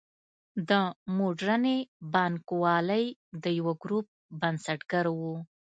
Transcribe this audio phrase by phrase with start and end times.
[0.69, 0.71] د
[1.17, 1.77] موډرنې
[2.13, 3.05] بانکوالۍ
[3.43, 4.07] د یوه ګروپ
[4.39, 5.21] بنسټګر و.